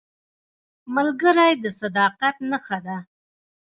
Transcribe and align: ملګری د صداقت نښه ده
ملګری 0.95 1.53
د 1.63 1.65
صداقت 1.79 2.35
نښه 2.49 2.77
ده 2.85 2.97